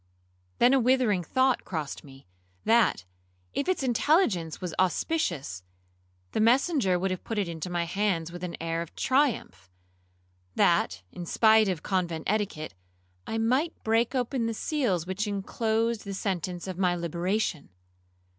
Then 0.57 0.73
a 0.73 0.79
withering 0.79 1.21
thought 1.23 1.63
crossed 1.63 2.03
me, 2.03 2.25
that, 2.65 3.05
if 3.53 3.69
its 3.69 3.83
intelligence 3.83 4.59
was 4.59 4.73
auspicious, 4.79 5.61
the 6.31 6.39
messenger 6.39 6.97
would 6.97 7.11
have 7.11 7.23
put 7.23 7.37
it 7.37 7.47
into 7.47 7.69
my 7.69 7.83
hands 7.83 8.31
with 8.31 8.43
an 8.43 8.57
air 8.59 8.81
of 8.81 8.95
triumph, 8.95 9.69
that, 10.55 11.03
in 11.11 11.27
spite 11.27 11.67
of 11.69 11.83
convent 11.83 12.23
etiquette, 12.25 12.73
I 13.27 13.37
might 13.37 13.75
break 13.83 14.15
open 14.15 14.47
the 14.47 14.55
seals 14.55 15.05
which 15.05 15.27
inclosed 15.27 16.03
the 16.03 16.15
sentence 16.15 16.65
of 16.67 16.79
my 16.79 16.95
liberation. 16.95 17.69